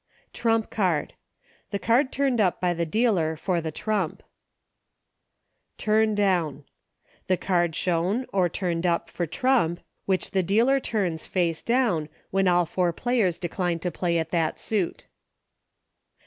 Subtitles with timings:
[0.33, 1.13] Trump Card.
[1.69, 4.23] The card turned up by the dealer for the trump.
[5.77, 6.63] Turn Down.
[7.27, 12.47] The card shown, or turned up, for trump, which the dealer turns, face down, when
[12.47, 15.05] all four players decline to play at that suit.